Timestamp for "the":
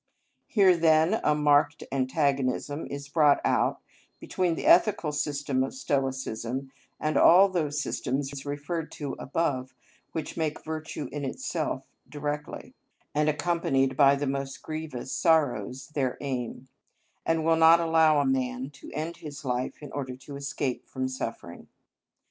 4.55-4.65, 14.15-14.25